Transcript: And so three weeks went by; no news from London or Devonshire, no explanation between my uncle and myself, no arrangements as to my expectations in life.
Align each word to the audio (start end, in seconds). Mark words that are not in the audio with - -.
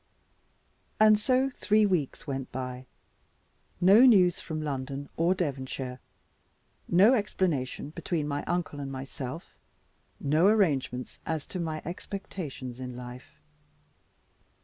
And 0.99 1.19
so 1.19 1.47
three 1.51 1.85
weeks 1.85 2.25
went 2.25 2.51
by; 2.51 2.87
no 3.79 3.99
news 4.03 4.39
from 4.39 4.59
London 4.59 5.09
or 5.15 5.35
Devonshire, 5.35 5.99
no 6.87 7.13
explanation 7.13 7.91
between 7.91 8.27
my 8.27 8.43
uncle 8.45 8.79
and 8.79 8.91
myself, 8.91 9.53
no 10.19 10.47
arrangements 10.47 11.19
as 11.23 11.45
to 11.45 11.59
my 11.59 11.83
expectations 11.85 12.79
in 12.79 12.95
life. 12.95 13.35